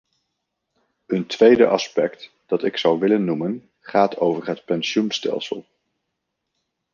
Een 1.05 1.25
tweede 1.27 1.67
aspect 1.67 2.31
dat 2.45 2.63
ik 2.63 2.77
zou 2.77 2.99
willen 2.99 3.25
noemen, 3.25 3.69
gaat 3.79 4.17
over 4.17 4.47
het 4.47 4.65
pensioenstelsel. 4.65 5.65